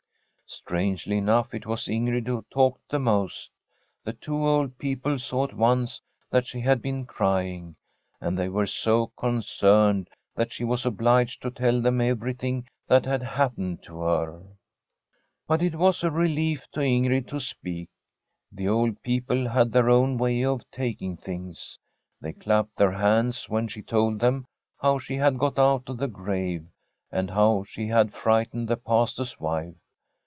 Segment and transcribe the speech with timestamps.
[0.53, 3.51] Strangely enough, it was Ingrid who talked the most.
[4.03, 7.77] The two old people saw at once that she had been crying,
[8.19, 13.23] and they were so concerned that she was obliged to tell them everything that had
[13.23, 14.43] happened to her.
[15.47, 17.87] But it was a relief to Ingrid to speak.
[18.51, 21.79] The old people had their own way of taking things;
[22.19, 24.43] they clapped their hands when she told them
[24.81, 26.65] how she had got out of the grave
[27.09, 29.75] and how she had fright ened the Pastor's wife.